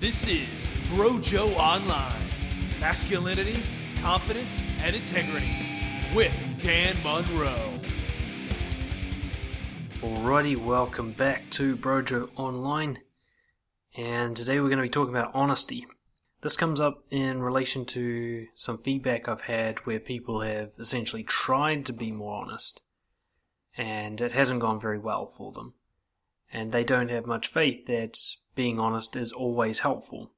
[0.00, 2.24] This is Brojo Online
[2.80, 3.62] Masculinity,
[4.00, 5.54] Confidence, and Integrity
[6.14, 7.54] with Dan Munro.
[10.00, 13.00] Alrighty, welcome back to Brojo Online.
[13.94, 15.86] And today we're going to be talking about honesty.
[16.40, 21.84] This comes up in relation to some feedback I've had where people have essentially tried
[21.84, 22.80] to be more honest
[23.76, 25.74] and it hasn't gone very well for them.
[26.52, 28.18] And they don't have much faith that
[28.54, 30.32] being honest is always helpful.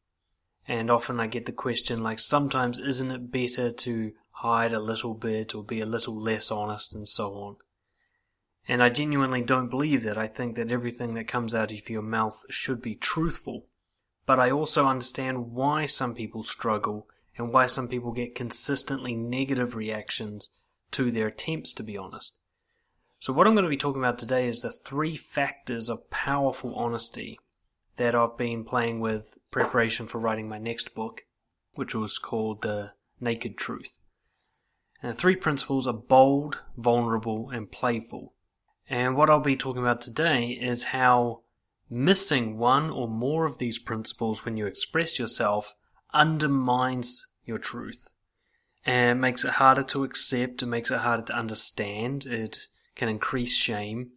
[0.68, 5.14] And often I get the question like, sometimes isn't it better to hide a little
[5.14, 7.56] bit or be a little less honest and so on?
[8.68, 10.16] And I genuinely don't believe that.
[10.16, 13.66] I think that everything that comes out of your mouth should be truthful.
[14.24, 19.74] But I also understand why some people struggle and why some people get consistently negative
[19.74, 20.50] reactions
[20.92, 22.34] to their attempts to be honest.
[23.22, 26.74] So what I'm going to be talking about today is the three factors of powerful
[26.74, 27.38] honesty
[27.96, 31.22] that I've been playing with preparation for writing my next book,
[31.74, 33.98] which was called The Naked Truth.
[35.00, 38.34] And the three principles are bold, vulnerable, and playful.
[38.90, 41.42] And what I'll be talking about today is how
[41.88, 45.76] missing one or more of these principles when you express yourself
[46.12, 48.10] undermines your truth
[48.84, 53.56] and makes it harder to accept, it makes it harder to understand, it can increase
[53.56, 54.10] shame,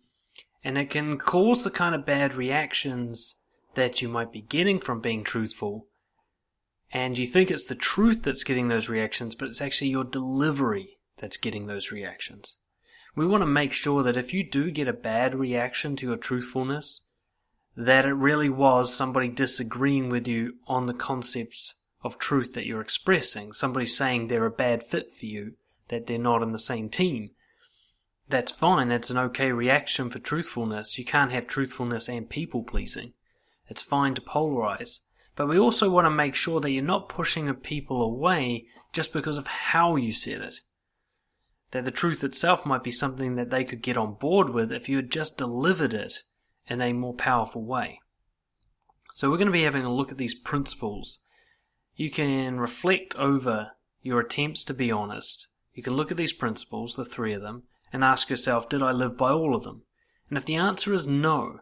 [0.64, 3.40] and it can cause the kind of bad reactions
[3.76, 5.88] that you might be getting from being truthful.
[6.92, 10.98] And you think it's the truth that's getting those reactions, but it's actually your delivery
[11.18, 12.58] that's getting those reactions.
[13.16, 16.18] We want to make sure that if you do get a bad reaction to your
[16.18, 17.02] truthfulness,
[17.76, 22.82] that it really was somebody disagreeing with you on the concepts of truth that you're
[22.82, 23.52] expressing.
[23.52, 25.54] Somebody saying they're a bad fit for you,
[25.90, 27.32] that they're not in the same team.
[28.28, 30.98] That's fine, that's an okay reaction for truthfulness.
[30.98, 33.14] You can't have truthfulness and people pleasing.
[33.68, 35.00] It's fine to polarize.
[35.36, 39.38] But we also want to make sure that you're not pushing people away just because
[39.38, 40.56] of how you said it.
[41.72, 44.88] That the truth itself might be something that they could get on board with if
[44.88, 46.24] you had just delivered it
[46.68, 48.00] in a more powerful way.
[49.14, 51.20] So we're going to be having a look at these principles.
[51.96, 55.48] You can reflect over your attempts to be honest.
[55.74, 57.64] You can look at these principles, the three of them,
[57.96, 59.84] and ask yourself, did I live by all of them?
[60.28, 61.62] And if the answer is no,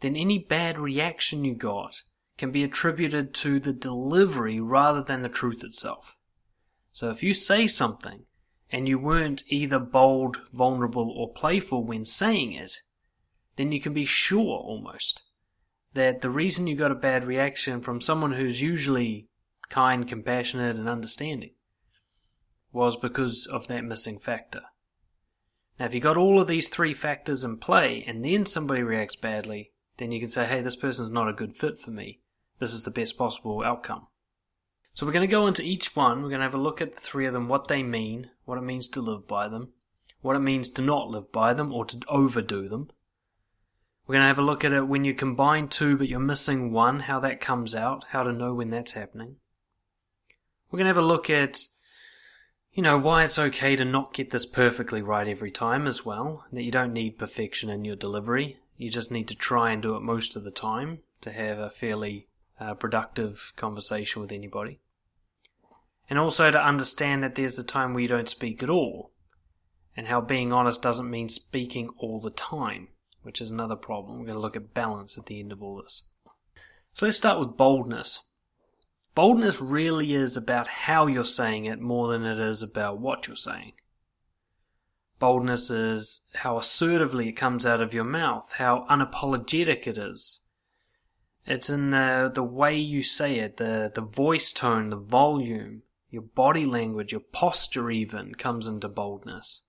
[0.00, 2.02] then any bad reaction you got
[2.38, 6.16] can be attributed to the delivery rather than the truth itself.
[6.92, 8.26] So if you say something
[8.70, 12.82] and you weren't either bold, vulnerable, or playful when saying it,
[13.56, 15.24] then you can be sure almost
[15.94, 19.26] that the reason you got a bad reaction from someone who's usually
[19.68, 21.50] kind, compassionate, and understanding
[22.70, 24.62] was because of that missing factor.
[25.78, 29.16] Now, if you got all of these three factors in play and then somebody reacts
[29.16, 32.20] badly, then you can say, hey, this person's not a good fit for me.
[32.58, 34.06] This is the best possible outcome.
[34.94, 36.22] So we're going to go into each one.
[36.22, 38.58] We're going to have a look at the three of them, what they mean, what
[38.58, 39.70] it means to live by them,
[40.20, 42.90] what it means to not live by them or to overdo them,
[44.06, 46.72] we're going to have a look at it when you combine two but you're missing
[46.72, 49.36] one, how that comes out, how to know when that's happening.
[50.70, 51.60] We're going to have a look at,
[52.72, 56.44] you know, why it's okay to not get this perfectly right every time as well,
[56.52, 58.58] that you don't need perfection in your delivery.
[58.76, 61.70] You just need to try and do it most of the time to have a
[61.70, 62.28] fairly
[62.58, 64.80] uh, productive conversation with anybody.
[66.08, 69.12] And also to understand that there's the time where you don't speak at all,
[69.96, 72.88] and how being honest doesn't mean speaking all the time
[73.22, 74.18] which is another problem.
[74.18, 76.02] We're going to look at balance at the end of all this.
[76.92, 78.22] So let's start with boldness.
[79.14, 83.36] Boldness really is about how you're saying it more than it is about what you're
[83.36, 83.72] saying.
[85.18, 90.40] Boldness is how assertively it comes out of your mouth, how unapologetic it is.
[91.46, 96.22] It's in the, the way you say it, the, the voice tone, the volume, your
[96.22, 99.62] body language, your posture even comes into boldness.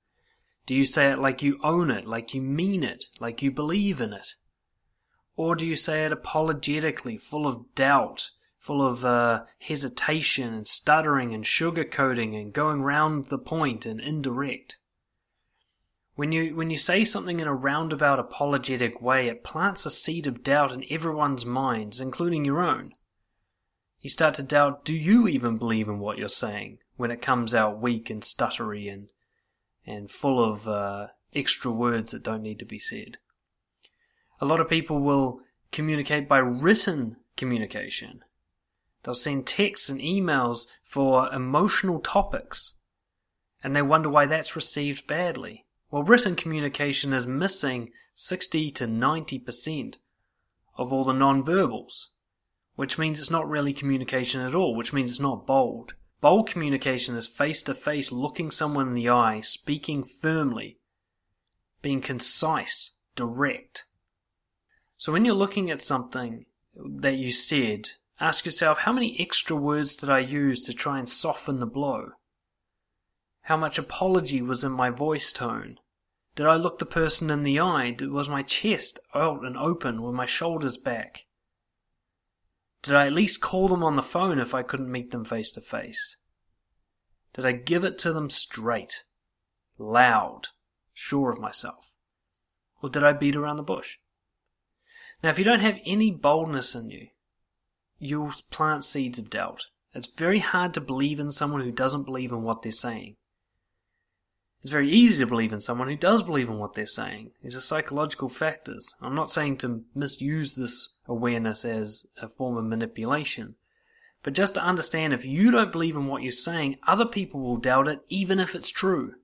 [0.66, 4.00] Do you say it like you own it, like you mean it, like you believe
[4.00, 4.36] in it?
[5.36, 8.32] Or do you say it apologetically, full of doubt,
[8.64, 14.78] full of uh, hesitation and stuttering and sugarcoating and going round the point and indirect?
[16.16, 20.28] When you, when you say something in a roundabout apologetic way, it plants a seed
[20.28, 22.94] of doubt in everyone's minds, including your own.
[24.00, 27.54] You start to doubt, do you even believe in what you're saying when it comes
[27.54, 29.08] out weak and stuttery and
[29.86, 33.18] and full of uh, extra words that don't need to be said.
[34.40, 38.24] A lot of people will communicate by written communication.
[39.04, 42.76] They'll send texts and emails for emotional topics,
[43.64, 45.66] and they wonder why that's received badly.
[45.92, 49.96] Well, written communication is missing 60 to 90%
[50.78, 52.10] of all the non-verbals.
[52.76, 55.94] which means it's not really communication at all, which means it's not bold.
[56.22, 60.80] Bold communication is face to face, looking someone in the eye, speaking firmly,
[61.82, 63.86] being concise, direct.
[64.98, 66.46] So when you're looking at something
[66.76, 67.90] that you said,
[68.24, 72.12] ask yourself how many extra words did I use to try and soften the blow?
[73.42, 75.78] How much apology was in my voice tone?
[76.38, 77.96] Did I look the person in the eye?
[78.00, 80.02] Was my chest out and open?
[80.02, 81.26] Were my shoulders back?
[82.82, 85.52] Did I at least call them on the phone if I couldn't meet them face
[85.52, 86.16] to face?
[87.34, 89.04] Did I give it to them straight,
[89.78, 90.48] loud,
[90.94, 91.92] sure of myself?
[92.82, 93.98] Or did I beat around the bush?
[95.22, 97.08] Now, if you don't have any boldness in you,
[98.06, 99.68] you'll plant seeds of doubt.
[99.94, 103.16] It's very hard to believe in someone who doesn't believe in what they're saying.
[104.62, 107.32] It's very easy to believe in someone who does believe in what they're saying.
[107.44, 108.96] These are psychological factors.
[109.02, 113.56] I'm not saying to misuse this awareness as a form of manipulation,
[114.24, 117.58] but just to understand if you don't believe in what you're saying, other people will
[117.58, 119.16] doubt it even if it's true.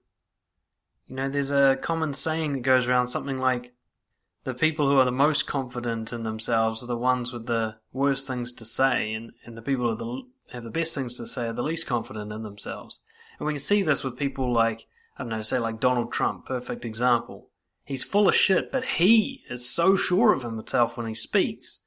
[1.08, 3.74] You know, there's a common saying that goes around something like,
[4.44, 8.26] the people who are the most confident in themselves are the ones with the worst
[8.26, 11.54] things to say, and, and the people who have the best things to say are
[11.54, 13.02] the least confident in themselves.
[13.38, 14.88] And we can see this with people like
[15.20, 17.50] I don't know, say like Donald Trump, perfect example.
[17.84, 21.82] He's full of shit, but he is so sure of himself when he speaks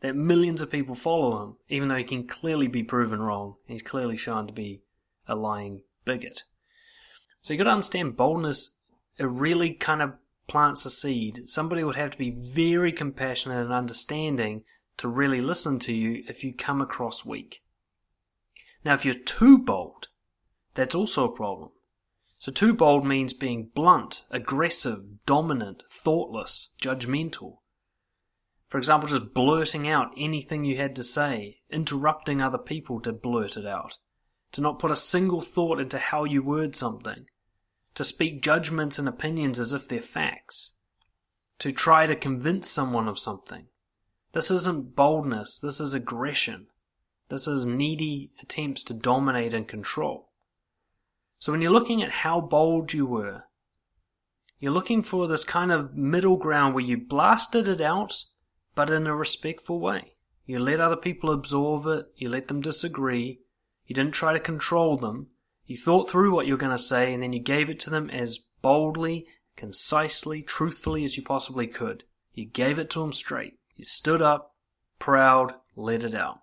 [0.00, 3.54] that millions of people follow him, even though he can clearly be proven wrong.
[3.66, 4.82] He's clearly shown to be
[5.26, 6.42] a lying bigot.
[7.40, 8.76] So you've got to understand boldness.
[9.16, 10.12] It really kind of
[10.46, 11.44] plants a seed.
[11.46, 14.64] Somebody would have to be very compassionate and understanding
[14.98, 17.62] to really listen to you if you come across weak.
[18.84, 20.08] Now, if you're too bold,
[20.74, 21.70] that's also a problem.
[22.38, 27.58] So too bold means being blunt, aggressive, dominant, thoughtless, judgmental.
[28.68, 33.56] For example, just blurting out anything you had to say, interrupting other people to blurt
[33.56, 33.98] it out,
[34.52, 37.26] to not put a single thought into how you word something,
[37.94, 40.74] to speak judgments and opinions as if they're facts,
[41.58, 43.66] to try to convince someone of something.
[44.32, 46.66] This isn't boldness, this is aggression.
[47.30, 50.28] This is needy attempts to dominate and control.
[51.38, 53.44] So when you're looking at how bold you were,
[54.58, 58.24] you're looking for this kind of middle ground where you blasted it out,
[58.74, 60.14] but in a respectful way.
[60.46, 63.40] You let other people absorb it, you let them disagree,
[63.86, 65.28] you didn't try to control them,
[65.66, 67.90] you thought through what you were going to say, and then you gave it to
[67.90, 69.26] them as boldly,
[69.56, 72.04] concisely, truthfully as you possibly could.
[72.32, 73.58] You gave it to them straight.
[73.76, 74.54] You stood up,
[74.98, 76.40] proud, let it out.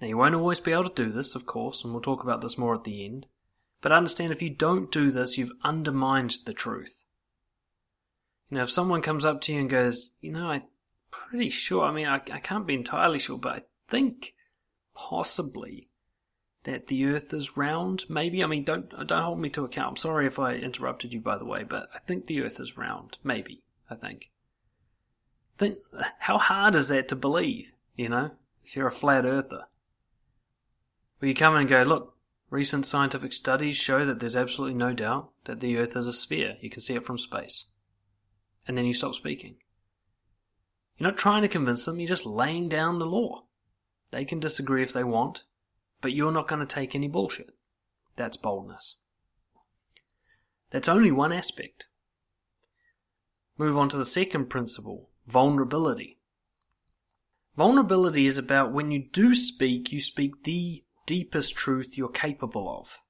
[0.00, 2.40] Now, you won't always be able to do this, of course, and we'll talk about
[2.40, 3.26] this more at the end.
[3.80, 7.04] But understand if you don't do this, you've undermined the truth.
[8.50, 10.62] You know, if someone comes up to you and goes, you know, I'm
[11.10, 14.34] pretty sure, I mean, I, I can't be entirely sure, but I think
[14.94, 15.88] possibly
[16.68, 18.44] that the earth is round, maybe.
[18.44, 19.88] I mean, don't, don't hold me to account.
[19.88, 22.76] I'm sorry if I interrupted you, by the way, but I think the earth is
[22.76, 23.16] round.
[23.24, 24.30] Maybe, I think.
[25.56, 25.78] Think,
[26.18, 28.32] how hard is that to believe, you know,
[28.64, 29.64] if you're a flat earther?
[31.18, 32.16] Where you come in and go, look,
[32.50, 36.56] recent scientific studies show that there's absolutely no doubt that the Earth is a sphere.
[36.60, 37.64] You can see it from space.
[38.66, 39.56] And then you stop speaking.
[40.98, 43.44] You're not trying to convince them, you're just laying down the law.
[44.10, 45.44] They can disagree if they want,
[46.00, 47.50] but you're not going to take any bullshit.
[48.16, 48.96] That's boldness.
[50.70, 51.86] That's only one aspect.
[53.56, 56.18] Move on to the second principle vulnerability.
[57.56, 63.00] Vulnerability is about when you do speak, you speak the deepest truth you're capable of.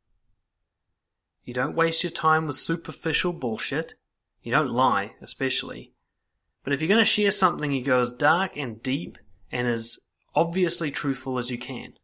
[1.44, 3.94] You don't waste your time with superficial bullshit.
[4.42, 5.92] You don't lie, especially.
[6.64, 9.18] But if you're going to share something, you go as dark and deep
[9.50, 9.98] and as
[10.34, 11.94] obviously truthful as you can.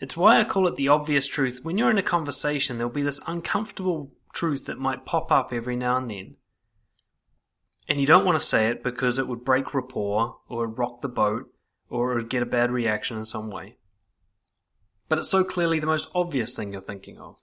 [0.00, 1.60] It's why I call it the obvious truth.
[1.62, 5.76] When you're in a conversation, there'll be this uncomfortable truth that might pop up every
[5.76, 6.36] now and then.
[7.88, 11.08] And you don't want to say it because it would break rapport, or rock the
[11.08, 11.52] boat,
[11.88, 13.78] or it would get a bad reaction in some way
[15.08, 17.40] but it's so clearly the most obvious thing you're thinking of.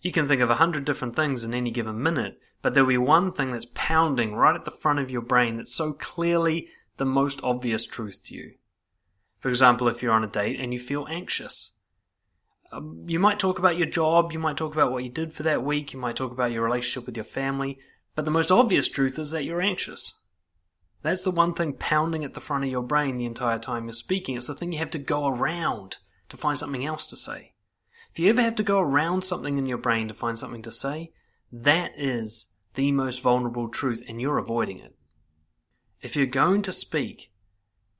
[0.00, 2.98] You can think of a hundred different things in any given minute, but there'll be
[2.98, 7.04] one thing that's pounding right at the front of your brain that's so clearly the
[7.04, 8.54] most obvious truth to you.
[9.38, 11.72] For example, if you're on a date and you feel anxious.
[12.72, 15.42] Um, you might talk about your job, you might talk about what you did for
[15.42, 17.78] that week, you might talk about your relationship with your family,
[18.14, 20.14] but the most obvious truth is that you're anxious.
[21.02, 23.94] That's the one thing pounding at the front of your brain the entire time you're
[23.94, 24.36] speaking.
[24.36, 25.96] It's the thing you have to go around
[26.28, 27.54] to find something else to say.
[28.12, 30.72] If you ever have to go around something in your brain to find something to
[30.72, 31.12] say,
[31.50, 34.94] that is the most vulnerable truth and you're avoiding it.
[36.02, 37.30] If you're going to speak,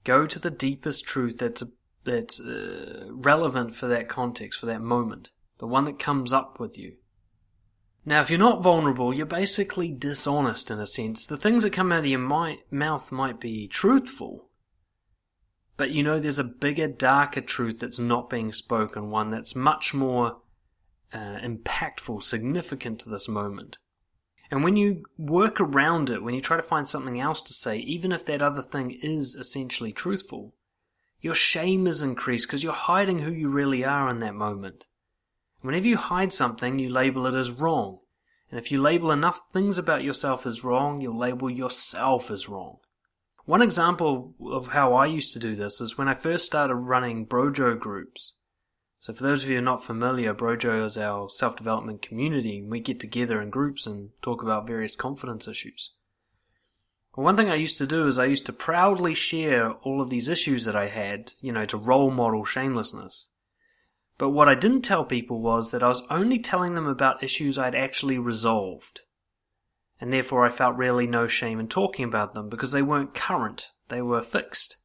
[0.04, 1.62] Go to the deepest truth that's
[2.04, 6.78] that's uh, relevant for that context, for that moment, the one that comes up with
[6.78, 6.94] you.
[8.04, 11.26] Now, if you're not vulnerable, you're basically dishonest in a sense.
[11.26, 14.48] The things that come out of your mouth might be truthful,
[15.76, 19.92] but you know there's a bigger, darker truth that's not being spoken, one that's much
[19.92, 20.38] more
[21.12, 23.76] uh, impactful, significant to this moment.
[24.50, 27.76] And when you work around it, when you try to find something else to say,
[27.78, 30.54] even if that other thing is essentially truthful,
[31.20, 34.86] your shame is increased because you're hiding who you really are in that moment.
[35.60, 37.98] Whenever you hide something, you label it as wrong.
[38.50, 42.78] And if you label enough things about yourself as wrong, you'll label yourself as wrong.
[43.44, 47.26] One example of how I used to do this is when I first started running
[47.26, 48.34] Brojo groups.
[48.98, 52.62] So for those of you who are not familiar, Brojo is our self-development community.
[52.62, 55.92] We get together in groups and talk about various confidence issues.
[57.16, 60.10] Well, one thing I used to do is I used to proudly share all of
[60.10, 63.30] these issues that I had, you know, to role model shamelessness.
[64.16, 67.58] But what I didn't tell people was that I was only telling them about issues
[67.58, 69.00] I'd actually resolved.
[69.98, 73.70] And therefore I felt really no shame in talking about them because they weren't current,
[73.88, 74.76] they were fixed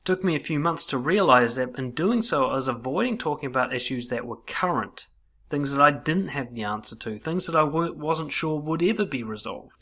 [0.00, 3.16] It took me a few months to realize that in doing so, I was avoiding
[3.16, 5.06] talking about issues that were current,
[5.50, 9.04] things that I didn't have the answer to, things that I wasn't sure would ever
[9.04, 9.75] be resolved.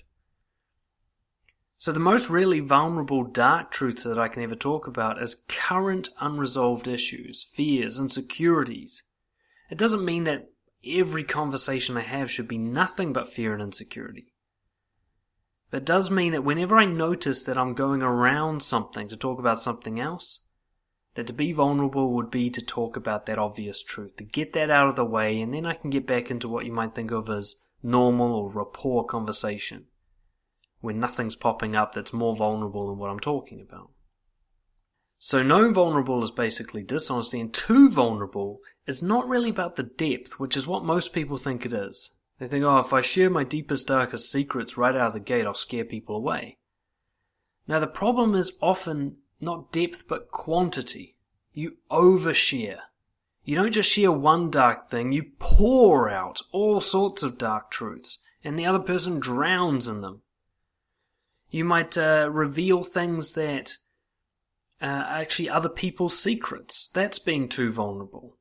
[1.76, 6.08] So the most really vulnerable dark truths that I can ever talk about is current
[6.20, 9.02] unresolved issues, fears, insecurities.
[9.70, 10.50] It doesn't mean that
[10.86, 14.32] every conversation I have should be nothing but fear and insecurity.
[15.70, 19.38] But it does mean that whenever I notice that I'm going around something to talk
[19.38, 20.44] about something else,
[21.14, 24.70] that to be vulnerable would be to talk about that obvious truth, to get that
[24.70, 27.10] out of the way, and then I can get back into what you might think
[27.10, 29.86] of as normal or rapport conversation,
[30.84, 33.90] when nothing's popping up that's more vulnerable than what I'm talking about.
[35.18, 40.38] So no vulnerable is basically dishonesty, and too vulnerable is not really about the depth,
[40.38, 42.12] which is what most people think it is.
[42.38, 45.46] They think, oh, if I share my deepest, darkest secrets right out of the gate,
[45.46, 46.58] I'll scare people away.
[47.66, 51.16] Now, the problem is often not depth, but quantity.
[51.54, 52.80] You overshare.
[53.44, 58.18] You don't just share one dark thing, you pour out all sorts of dark truths,
[58.42, 60.20] and the other person drowns in them.
[61.54, 63.76] You might uh, reveal things that
[64.82, 66.90] uh, are actually other people's secrets.
[66.92, 68.38] That's being too vulnerable.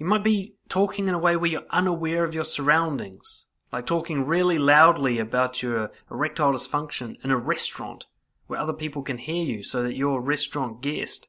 [0.00, 4.26] You might be talking in a way where you're unaware of your surroundings, like talking
[4.26, 8.06] really loudly about your erectile dysfunction in a restaurant
[8.48, 11.28] where other people can hear you so that your restaurant guest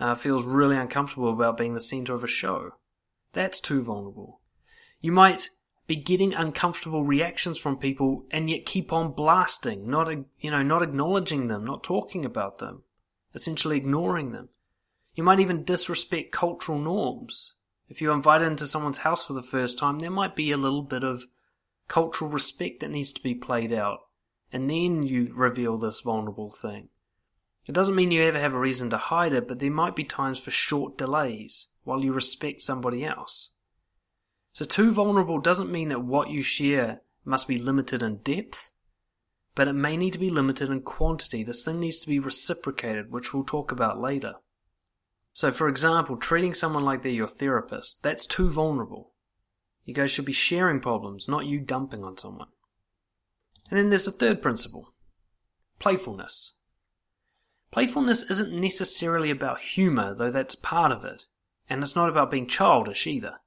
[0.00, 2.72] uh, feels really uncomfortable about being the center of a show.
[3.32, 4.40] That's too vulnerable.
[5.00, 5.50] You might
[5.94, 10.82] be getting uncomfortable reactions from people and yet keep on blasting, not, you know, not
[10.82, 12.82] acknowledging them, not talking about them,
[13.34, 14.48] essentially ignoring them.
[15.14, 17.54] You might even disrespect cultural norms
[17.92, 20.80] if you're invited into someone's house for the first time, there might be a little
[20.80, 21.26] bit of
[21.88, 24.00] cultural respect that needs to be played out.
[24.50, 26.88] And then you reveal this vulnerable thing.
[27.66, 30.04] It doesn't mean you ever have a reason to hide it, but there might be
[30.04, 33.50] times for short delays while you respect somebody else.
[34.52, 38.70] So too vulnerable doesn't mean that what you share must be limited in depth,
[39.54, 41.42] but it may need to be limited in quantity.
[41.42, 44.34] This thing needs to be reciprocated, which we'll talk about later.
[45.32, 49.12] So, for example, treating someone like they're your therapist, that's too vulnerable.
[49.84, 52.48] You guys should be sharing problems, not you dumping on someone.
[53.70, 54.92] And then there's a third principle
[55.78, 56.58] playfulness.
[57.72, 61.24] Playfulness isn't necessarily about humour, though that's part of it,
[61.68, 63.40] and it's not about being childish either.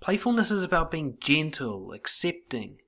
[0.00, 2.78] Playfulness is about being gentle, accepting,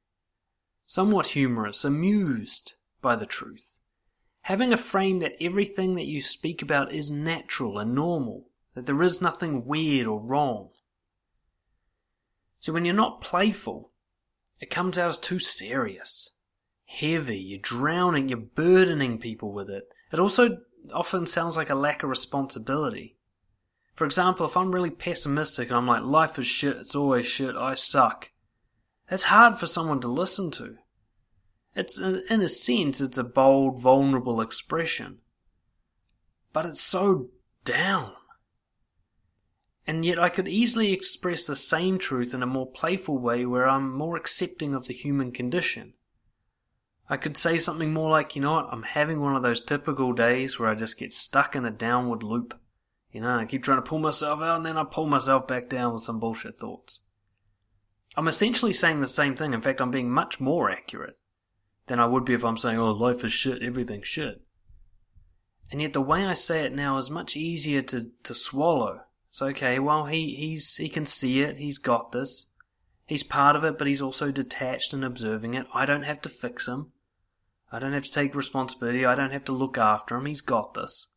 [0.86, 3.78] somewhat humorous, amused by the truth.
[4.42, 9.02] Having a frame that everything that you speak about is natural and normal, that there
[9.02, 10.70] is nothing weird or wrong.
[12.58, 13.92] So when you're not playful,
[14.58, 16.30] it comes out as too serious,
[16.86, 19.84] heavy, you're drowning, you're burdening people with it.
[20.12, 20.58] It also
[20.92, 23.16] often sounds like a lack of responsibility.
[23.94, 27.54] For example, if I'm really pessimistic and I'm like, life is shit, it's always shit,
[27.56, 28.30] I suck,
[29.08, 30.76] that's hard for someone to listen to.
[31.74, 35.18] It's, in a sense, it's a bold, vulnerable expression.
[36.52, 37.28] But it's so
[37.64, 38.12] down.
[39.86, 43.68] And yet I could easily express the same truth in a more playful way where
[43.68, 45.94] I'm more accepting of the human condition.
[47.08, 50.12] I could say something more like, you know what, I'm having one of those typical
[50.12, 52.58] days where I just get stuck in a downward loop.
[53.12, 55.68] You know, I keep trying to pull myself out and then I pull myself back
[55.68, 57.00] down with some bullshit thoughts.
[58.16, 59.52] I'm essentially saying the same thing.
[59.52, 61.18] In fact, I'm being much more accurate
[61.86, 64.42] than I would be if I'm saying, oh, life is shit, everything's shit.
[65.70, 69.02] And yet the way I say it now is much easier to, to swallow.
[69.30, 72.48] It's okay, well he, he's he can see it, he's got this.
[73.06, 75.66] He's part of it, but he's also detached and observing it.
[75.74, 76.92] I don't have to fix him.
[77.70, 79.04] I don't have to take responsibility.
[79.04, 80.26] I don't have to look after him.
[80.26, 81.08] He's got this.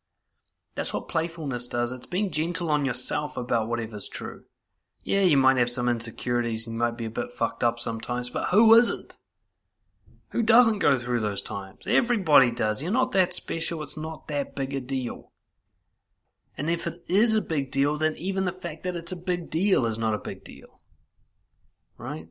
[0.76, 1.90] That's what playfulness does.
[1.90, 4.44] It's being gentle on yourself about whatever's true.
[5.02, 8.48] Yeah, you might have some insecurities you might be a bit fucked up sometimes, but
[8.48, 9.16] who isn't?
[10.30, 11.84] Who doesn't go through those times?
[11.86, 12.82] Everybody does.
[12.82, 13.82] You're not that special.
[13.82, 15.32] It's not that big a deal.
[16.58, 19.48] And if it is a big deal, then even the fact that it's a big
[19.48, 20.80] deal is not a big deal.
[21.96, 22.28] Right?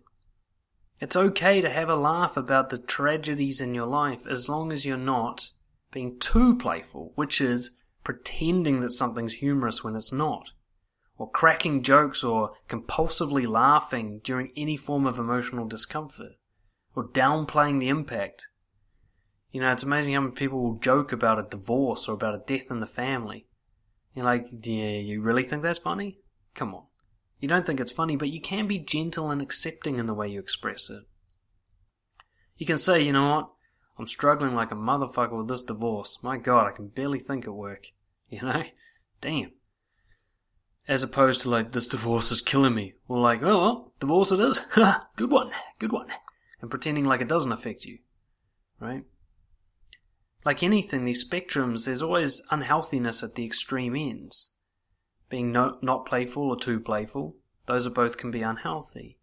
[0.99, 4.85] It's okay to have a laugh about the tragedies in your life as long as
[4.85, 5.49] you're not
[5.91, 7.75] being too playful, which is
[8.05, 10.51] pretending that something's humorous when it's not,
[11.17, 16.33] or cracking jokes or compulsively laughing during any form of emotional discomfort,
[16.95, 18.47] or downplaying the impact.
[19.51, 22.43] You know, it's amazing how many people will joke about a divorce or about a
[22.45, 23.47] death in the family.
[24.13, 26.19] You're like, yeah, you really think that's funny?
[26.53, 26.83] Come on.
[27.39, 30.29] You don't think it's funny, but you can be gentle and accepting in the way
[30.29, 31.03] you express it.
[32.57, 33.49] You can say, you know what?
[33.97, 36.19] I'm struggling like a motherfucker with this divorce.
[36.21, 37.87] My god, I can barely think at work.
[38.27, 38.63] You know?
[39.21, 39.51] Damn.
[40.87, 42.95] As opposed to like, this divorce is killing me.
[43.07, 44.59] Or like, oh well, divorce it is.
[45.15, 46.07] good one, good one.
[46.59, 47.99] And pretending like it doesn't affect you.
[48.79, 49.03] Right?
[50.43, 54.55] Like anything, these spectrums, there's always unhealthiness at the extreme ends
[55.29, 57.35] being no, not playful or too playful,
[57.67, 59.17] those are both can be unhealthy.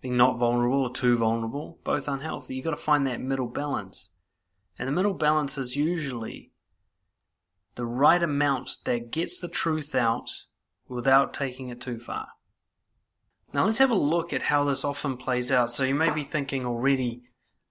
[0.00, 2.54] Being not vulnerable or too vulnerable, both unhealthy.
[2.54, 4.10] You've got to find that middle balance.
[4.78, 6.52] And the middle balance is usually
[7.74, 10.30] the right amount that gets the truth out
[10.88, 12.28] without taking it too far.
[13.52, 15.72] Now let's have a look at how this often plays out.
[15.72, 17.22] So you may be thinking already,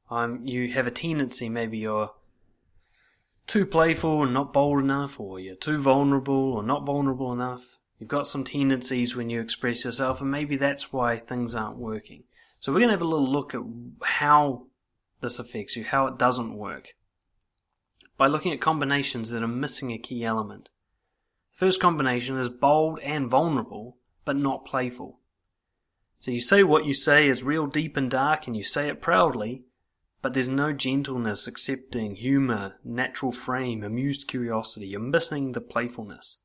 [0.09, 2.11] um, you have a tendency, maybe you're
[3.45, 7.77] too playful and not bold enough, or you're too vulnerable or not vulnerable enough.
[7.99, 12.23] You've got some tendencies when you express yourself, and maybe that's why things aren't working.
[12.59, 13.61] So we're going to have a little look at
[14.03, 14.67] how
[15.21, 16.89] this affects you, how it doesn't work,
[18.17, 20.69] by looking at combinations that are missing a key element.
[21.53, 25.19] The first combination is bold and vulnerable, but not playful.
[26.19, 29.01] So you say what you say is real deep and dark, and you say it
[29.01, 29.63] proudly,
[30.21, 34.87] but there's no gentleness, accepting, humour, natural frame, amused curiosity.
[34.87, 36.39] You're missing the playfulness.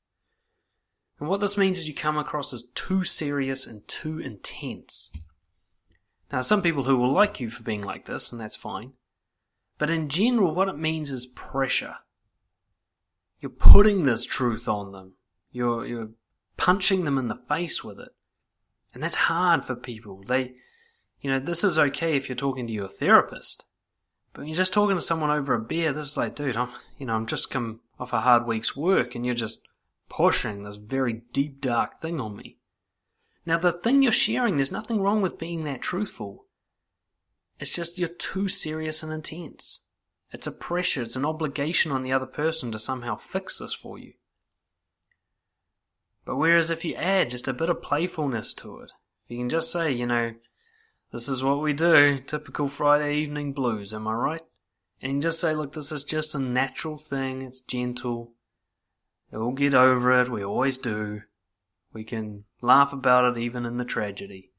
[1.18, 5.10] And what this means is you come across as too serious and too intense.
[6.30, 8.92] Now, some people who will like you for being like this, and that's fine.
[9.82, 11.96] But in general, what it means is pressure.
[13.40, 15.14] You're putting this truth on them.
[15.50, 16.10] You're, you're
[16.56, 18.14] punching them in the face with it.
[18.94, 20.22] And that's hard for people.
[20.24, 20.52] They,
[21.20, 23.64] you know, this is okay if you're talking to your therapist.
[24.32, 26.68] But when you're just talking to someone over a beer, this is like, dude, I'm,
[26.96, 29.62] you know, I'm just come off a hard week's work and you're just
[30.08, 32.56] pushing this very deep, dark thing on me.
[33.44, 36.44] Now, the thing you're sharing, there's nothing wrong with being that truthful.
[37.58, 39.80] It's just you're too serious and intense.
[40.32, 43.98] It's a pressure, it's an obligation on the other person to somehow fix this for
[43.98, 44.14] you.
[46.24, 48.92] But whereas if you add just a bit of playfulness to it,
[49.28, 50.34] you can just say, you know,
[51.12, 52.18] this is what we do.
[52.18, 54.42] Typical Friday evening blues, am I right?
[55.02, 57.42] And just say, look, this is just a natural thing.
[57.42, 58.32] It's gentle.
[59.30, 60.30] We'll get over it.
[60.30, 61.22] We always do.
[61.92, 64.51] We can laugh about it even in the tragedy.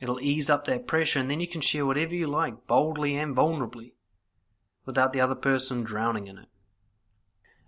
[0.00, 3.36] It'll ease up that pressure and then you can share whatever you like, boldly and
[3.36, 3.92] vulnerably,
[4.86, 6.48] without the other person drowning in it.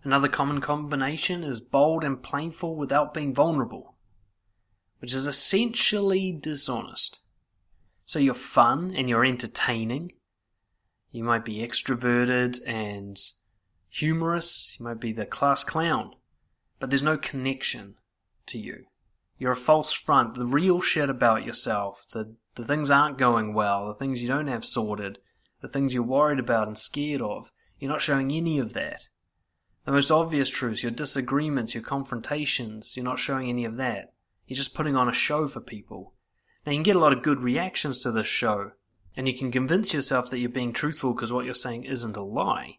[0.03, 3.95] Another common combination is bold and plainful without being vulnerable,
[4.99, 7.21] which is essentially dishonest.
[8.05, 10.13] So you're fun and you're entertaining.
[11.13, 13.21] You might be extroverted and
[13.89, 14.77] humorous.
[14.79, 16.15] You might be the class clown.
[16.81, 17.95] But there's no connection
[18.47, 18.87] to you.
[19.43, 20.37] You're a false front.
[20.37, 22.07] The real shit about yourself.
[22.13, 23.89] The, the things aren't going well.
[23.89, 25.19] The things you don't have sorted.
[25.61, 27.51] The things you're worried about and scared of.
[27.81, 29.09] You're not showing any of that.
[29.85, 34.13] The most obvious truths, your disagreements, your confrontations, you're not showing any of that.
[34.47, 36.15] You're just putting on a show for people.
[36.65, 38.71] Now, you can get a lot of good reactions to this show,
[39.17, 42.23] and you can convince yourself that you're being truthful because what you're saying isn't a
[42.23, 42.79] lie.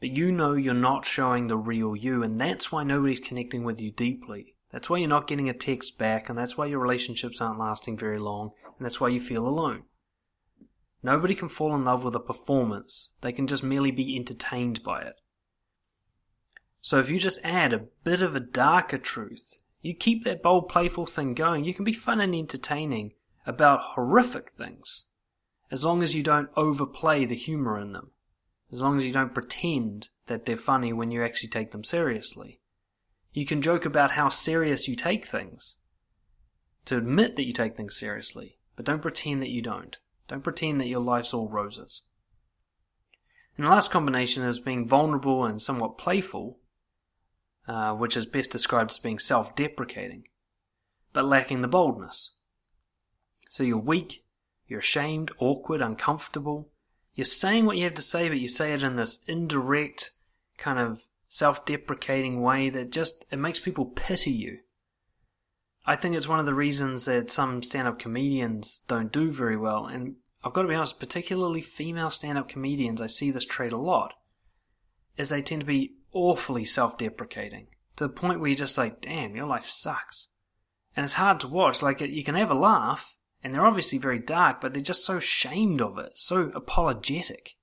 [0.00, 3.80] But you know you're not showing the real you, and that's why nobody's connecting with
[3.80, 4.56] you deeply.
[4.72, 7.98] That's why you're not getting a text back, and that's why your relationships aren't lasting
[7.98, 9.82] very long, and that's why you feel alone.
[11.02, 15.00] Nobody can fall in love with a performance, they can just merely be entertained by
[15.02, 15.14] it.
[16.82, 20.68] So if you just add a bit of a darker truth, you keep that bold,
[20.68, 23.12] playful thing going, you can be fun and entertaining
[23.46, 25.06] about horrific things,
[25.70, 28.10] as long as you don't overplay the humor in them.
[28.72, 32.59] as long as you don't pretend that they're funny when you actually take them seriously.
[33.32, 35.76] You can joke about how serious you take things,
[36.86, 39.96] to admit that you take things seriously, but don't pretend that you don't.
[40.28, 42.02] Don't pretend that your life's all roses.
[43.56, 46.58] And the last combination is being vulnerable and somewhat playful,
[47.68, 50.24] uh, which is best described as being self deprecating,
[51.12, 52.36] but lacking the boldness.
[53.48, 54.24] So you're weak,
[54.66, 56.70] you're ashamed, awkward, uncomfortable.
[57.14, 60.12] You're saying what you have to say, but you say it in this indirect,
[60.56, 64.58] kind of self deprecating way that just it makes people pity you.
[65.86, 69.56] I think it's one of the reasons that some stand up comedians don't do very
[69.56, 73.46] well, and I've got to be honest, particularly female stand up comedians, I see this
[73.46, 74.12] trait a lot,
[75.16, 79.00] is they tend to be awfully self deprecating to the point where you're just like,
[79.00, 80.28] damn, your life sucks.
[80.96, 81.80] And it's hard to watch.
[81.80, 85.18] Like, you can have a laugh, and they're obviously very dark, but they're just so
[85.18, 87.56] ashamed of it, so apologetic.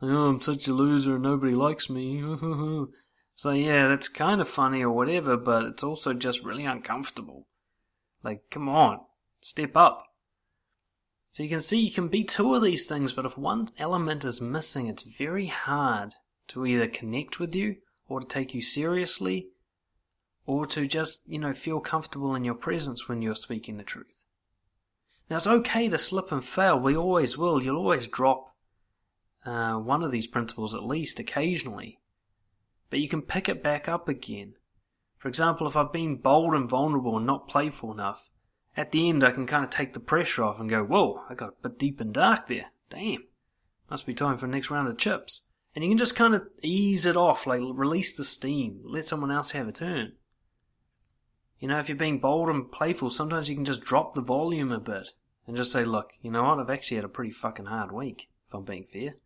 [0.00, 2.20] Oh, I'm such a loser, and nobody likes me.
[3.34, 7.46] so yeah, that's kind of funny or whatever, but it's also just really uncomfortable.
[8.22, 9.00] Like, come on,
[9.40, 10.04] step up.
[11.30, 14.24] So you can see you can be two of these things, but if one element
[14.24, 16.14] is missing, it's very hard
[16.48, 17.76] to either connect with you
[18.08, 19.48] or to take you seriously
[20.46, 24.24] or to just, you know, feel comfortable in your presence when you're speaking the truth.
[25.28, 26.80] Now, it's okay to slip and fail.
[26.80, 27.62] We always will.
[27.62, 28.54] You'll always drop
[29.48, 31.98] uh, one of these principles at least occasionally.
[32.90, 34.54] But you can pick it back up again.
[35.16, 38.30] For example, if I've been bold and vulnerable and not playful enough,
[38.76, 41.34] at the end I can kind of take the pressure off and go, whoa, I
[41.34, 42.66] got a bit deep and dark there.
[42.90, 43.24] Damn.
[43.90, 45.42] Must be time for the next round of chips.
[45.74, 49.30] And you can just kind of ease it off, like release the steam, let someone
[49.30, 50.12] else have a turn.
[51.58, 54.72] You know, if you're being bold and playful, sometimes you can just drop the volume
[54.72, 55.10] a bit
[55.46, 58.28] and just say, look, you know what, I've actually had a pretty fucking hard week,
[58.48, 59.16] if I'm being fair.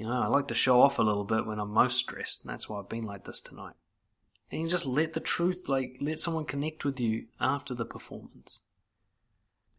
[0.00, 2.50] You know, I like to show off a little bit when I'm most stressed, and
[2.50, 3.74] that's why I've been like this tonight.
[4.50, 8.60] And you just let the truth, like, let someone connect with you after the performance.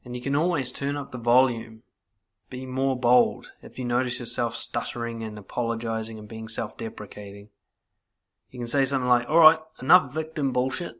[0.06, 1.82] And you can always turn up the volume,
[2.52, 7.50] be more bold if you notice yourself stuttering and apologizing and being self deprecating.
[8.52, 10.98] You can say something like, alright, enough victim bullshit.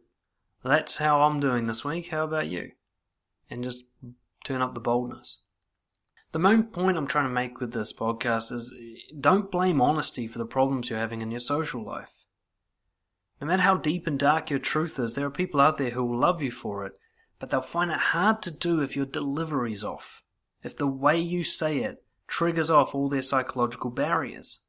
[0.64, 2.08] That's how I'm doing this week.
[2.08, 2.72] How about you?
[3.52, 3.84] And just
[4.44, 5.42] turn up the boldness.
[6.32, 8.74] The main point I'm trying to make with this podcast is
[9.20, 12.12] don't blame honesty for the problems you're having in your social life.
[13.42, 16.06] No matter how deep and dark your truth is, there are people out there who
[16.06, 16.94] will love you for it,
[17.40, 20.24] but they'll find it hard to do if your delivery's off,
[20.64, 24.62] if the way you say it triggers off all their psychological barriers.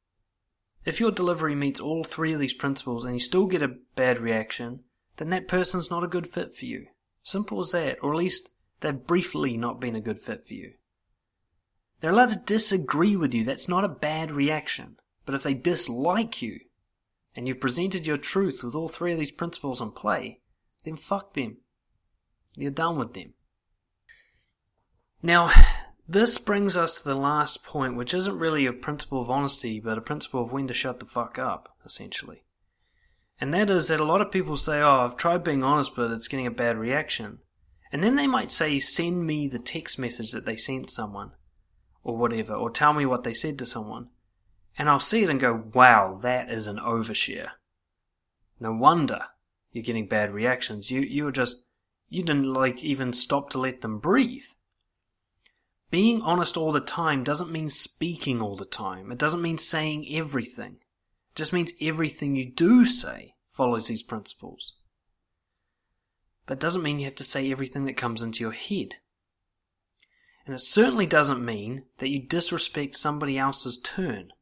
[0.85, 4.19] If your delivery meets all three of these principles and you still get a bad
[4.19, 4.81] reaction,
[5.19, 6.87] then that person's not a good fit for you.
[7.23, 10.73] Simple as that, or at least they've briefly not been a good fit for you.
[12.03, 14.97] They're allowed to disagree with you, that's not a bad reaction.
[15.25, 16.59] But if they dislike you,
[17.37, 20.41] and you've presented your truth with all three of these principles in play,
[20.85, 21.59] then fuck them.
[22.57, 23.35] You're done with them.
[25.23, 25.53] Now,
[26.09, 29.97] this brings us to the last point, which isn't really a principle of honesty, but
[29.97, 32.43] a principle of when to shut the fuck up, essentially.
[33.41, 36.11] And that is that a lot of people say, oh, I've tried being honest, but
[36.11, 37.39] it's getting a bad reaction.
[37.93, 41.33] And then they might say, send me the text message that they sent someone,
[42.05, 44.09] or whatever, or tell me what they said to someone.
[44.79, 47.51] And I'll see it and go, wow, that is an overshare.
[48.59, 49.27] No wonder
[49.73, 50.91] you're getting bad reactions.
[50.91, 51.63] You, you were just,
[52.09, 54.45] you didn't like even stop to let them breathe.
[55.91, 59.13] Being honest all the time doesn't mean speaking all the time.
[59.13, 60.79] It doesn't mean saying everything
[61.31, 64.75] It just means everything you do say follows these principles.
[66.47, 68.97] But it doesn't mean you have to say everything that comes into your head.
[70.45, 74.33] And it certainly doesn't mean that you disrespect somebody else's turn.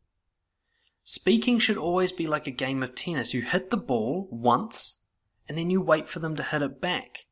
[1.04, 3.34] Speaking should always be like a game of tennis.
[3.34, 5.02] You hit the ball once,
[5.48, 7.26] and then you wait for them to hit it back.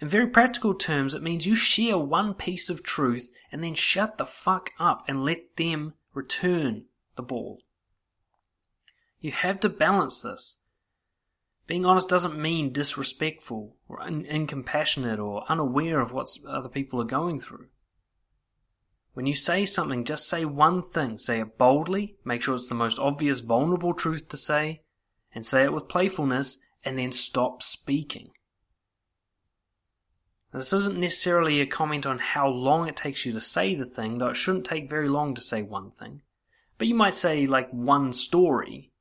[0.00, 4.18] In very practical terms, it means you share one piece of truth and then shut
[4.18, 6.84] the fuck up and let them return
[7.16, 7.60] the ball.
[9.20, 10.58] You have to balance this.
[11.66, 17.06] Being honest doesn't mean disrespectful or un- incompassionate or unaware of what other people are
[17.06, 17.68] going through.
[19.14, 21.18] When you say something, just say one thing.
[21.18, 24.82] Say it boldly, make sure it's the most obvious, vulnerable truth to say,
[25.34, 28.30] and say it with playfulness, and then stop speaking.
[30.52, 34.18] This isn't necessarily a comment on how long it takes you to say the thing,
[34.18, 36.22] though it shouldn't take very long to say one thing.
[36.78, 38.92] But you might say, like, one story,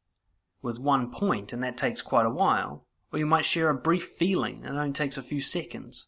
[0.63, 4.03] with one point, and that takes quite a while, or you might share a brief
[4.03, 6.07] feeling and it only takes a few seconds.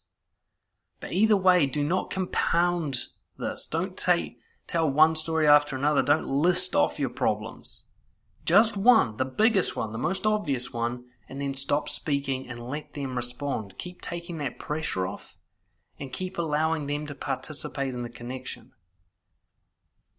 [0.98, 3.06] But either way, do not compound
[3.38, 3.66] this.
[3.66, 6.02] Don't take tell one story after another.
[6.02, 7.84] Don't list off your problems.
[8.44, 12.94] Just one, the biggest one, the most obvious one, and then stop speaking and let
[12.94, 13.74] them respond.
[13.78, 15.36] Keep taking that pressure off
[15.98, 18.72] and keep allowing them to participate in the connection.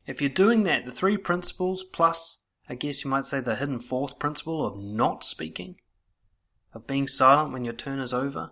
[0.06, 3.80] If you're doing that, the three principles plus, I guess you might say, the hidden
[3.80, 5.76] fourth principle of not speaking,
[6.74, 8.52] of being silent when your turn is over,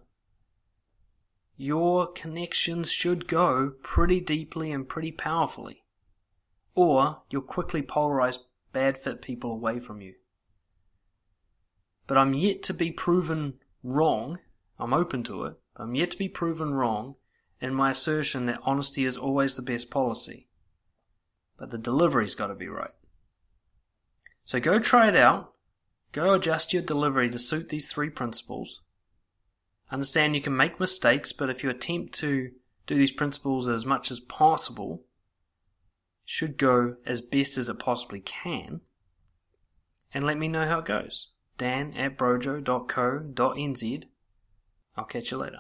[1.58, 5.84] your connections should go pretty deeply and pretty powerfully.
[6.74, 8.40] Or you'll quickly polarize
[8.74, 10.16] bad fit people away from you.
[12.08, 14.40] But I'm yet to be proven wrong.
[14.78, 15.56] I'm open to it.
[15.78, 17.16] I'm yet to be proven wrong
[17.62, 20.48] in my assertion that honesty is always the best policy.
[21.58, 22.94] But the delivery's got to be right.
[24.44, 25.54] So go try it out.
[26.12, 28.82] Go adjust your delivery to suit these three principles.
[29.92, 32.52] Understand you can make mistakes, but if you attempt to
[32.88, 35.04] do these principles as much as possible,
[36.24, 38.82] should go as best as it possibly can.
[40.14, 41.30] And let me know how it goes.
[41.58, 44.04] Dan at brojo.co.nz.
[44.98, 45.60] I'll catch you later.